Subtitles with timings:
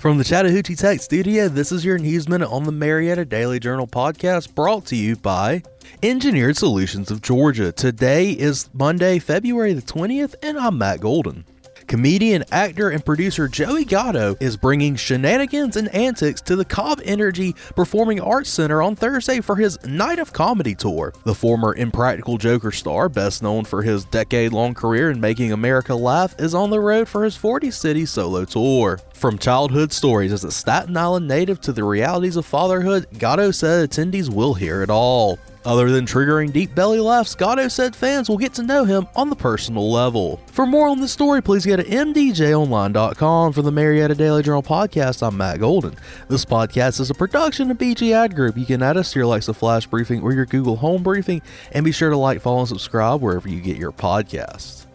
[0.00, 3.86] From the Chattahoochee Tech Studio, this is your News Minute on the Marietta Daily Journal
[3.86, 5.62] podcast brought to you by
[6.02, 7.70] Engineered Solutions of Georgia.
[7.70, 11.44] Today is Monday, February the 20th, and I'm Matt Golden.
[11.90, 17.52] Comedian, actor, and producer Joey Gatto is bringing shenanigans and antics to the Cobb Energy
[17.74, 21.12] Performing Arts Center on Thursday for his Night of Comedy tour.
[21.24, 25.92] The former Impractical Joker star, best known for his decade long career in making America
[25.92, 29.00] laugh, is on the road for his 40 city solo tour.
[29.12, 33.90] From childhood stories as a Staten Island native to the realities of fatherhood, Gatto said
[33.90, 35.40] attendees will hear it all.
[35.64, 39.28] Other than triggering deep belly laughs, Gatto said fans will get to know him on
[39.28, 40.40] the personal level.
[40.46, 43.52] For more on this story, please go to mdjonline.com.
[43.52, 45.94] For the Marietta Daily Journal podcast, I'm Matt Golden.
[46.28, 48.56] This podcast is a production of BG Ad Group.
[48.56, 51.84] You can add us to your Alexa Flash Briefing or your Google Home Briefing, and
[51.84, 54.86] be sure to like, follow, and subscribe wherever you get your podcasts.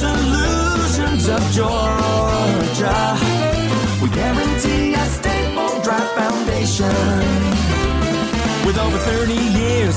[0.00, 1.99] Solutions of Georgia.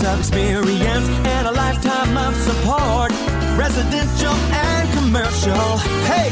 [0.05, 3.11] Of experience and a lifetime of support,
[3.57, 5.77] residential and commercial.
[6.07, 6.29] Hey,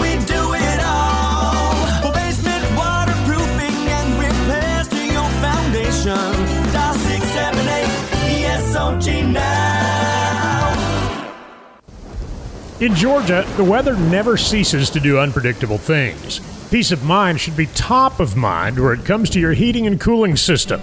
[0.00, 1.74] we do it all.
[2.02, 6.18] For basement waterproofing and repairs to your foundation.
[6.72, 7.88] Dial 678
[8.44, 10.74] ESOG now.
[12.80, 16.40] In Georgia, the weather never ceases to do unpredictable things.
[16.70, 20.00] Peace of mind should be top of mind where it comes to your heating and
[20.00, 20.82] cooling system.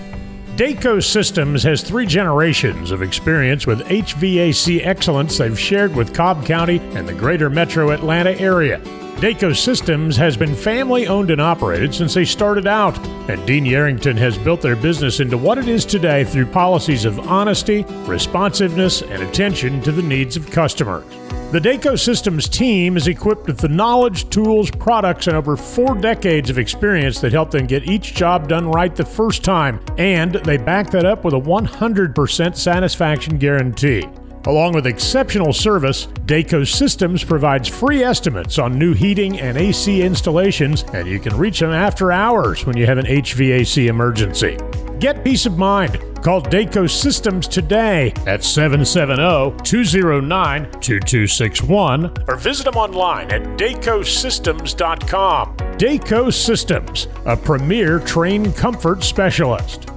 [0.58, 6.80] Daco Systems has three generations of experience with HVAC excellence they've shared with Cobb County
[6.94, 8.80] and the greater metro Atlanta area.
[9.22, 13.00] Daco Systems has been family owned and operated since they started out,
[13.30, 17.18] and Dean Yarrington has built their business into what it is today through policies of
[17.30, 21.06] honesty, responsiveness, and attention to the needs of customers.
[21.52, 26.50] The Daco Systems team is equipped with the knowledge, tools, products, and over four decades
[26.50, 30.56] of experience that help them get each job done right the first time, and they
[30.56, 34.08] back that up with a 100% satisfaction guarantee.
[34.46, 40.84] Along with exceptional service, Daco Systems provides free estimates on new heating and AC installations,
[40.94, 44.58] and you can reach them after hours when you have an HVAC emergency.
[45.00, 46.00] Get peace of mind.
[46.24, 55.58] Call Daco Systems today at 770 209 2261 or visit them online at dacosystems.com.
[55.58, 59.90] Daco Systems, a premier Trane comfort specialist.